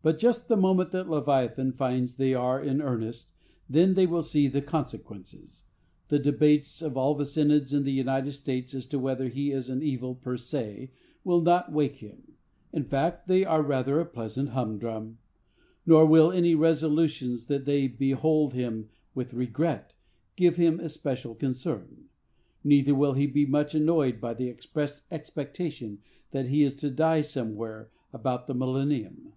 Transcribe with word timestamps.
But 0.00 0.18
just 0.20 0.48
the 0.48 0.56
moment 0.56 0.90
that 0.92 1.10
Leviathan 1.10 1.72
finds 1.72 2.16
they 2.16 2.32
are 2.32 2.62
in 2.62 2.80
earnest, 2.80 3.34
then 3.68 3.92
they 3.92 4.06
will 4.06 4.22
see 4.22 4.48
the 4.48 4.62
consequences. 4.62 5.64
The 6.08 6.20
debates 6.20 6.80
of 6.80 6.96
all 6.96 7.14
the 7.14 7.26
synods 7.26 7.74
in 7.74 7.82
the 7.82 7.92
United 7.92 8.32
States, 8.32 8.72
as 8.72 8.86
to 8.86 8.98
whether 8.98 9.28
he 9.28 9.50
is 9.50 9.68
an 9.68 9.82
evil 9.82 10.14
per 10.14 10.38
se, 10.38 10.92
will 11.24 11.42
not 11.42 11.72
wake 11.72 11.96
him. 11.96 12.36
In 12.72 12.84
fact, 12.84 13.28
they 13.28 13.44
are 13.44 13.60
rather 13.62 14.00
a 14.00 14.06
pleasant 14.06 14.50
humdrum. 14.50 15.18
Nor 15.84 16.06
will 16.06 16.32
any 16.32 16.54
resolutions 16.54 17.44
that 17.46 17.66
they 17.66 17.86
"behold 17.86 18.54
him 18.54 18.88
with 19.14 19.34
regret" 19.34 19.92
give 20.36 20.56
him 20.56 20.80
especial 20.80 21.34
concern; 21.34 22.08
neither 22.64 22.94
will 22.94 23.12
he 23.12 23.26
be 23.26 23.44
much 23.44 23.74
annoyed 23.74 24.22
by 24.22 24.32
the 24.32 24.48
expressed 24.48 25.02
expectation 25.10 25.98
that 26.30 26.48
he 26.48 26.62
is 26.62 26.74
to 26.76 26.88
die 26.88 27.20
somewhere 27.20 27.90
about 28.14 28.46
the 28.46 28.54
millennium. 28.54 29.34